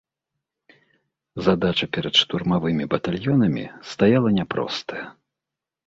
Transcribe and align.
Задача 1.49 1.85
перад 1.99 2.13
штурмавымі 2.23 2.83
батальёнамі 2.97 3.69
стаяла 3.95 4.29
няпростая. 4.43 5.05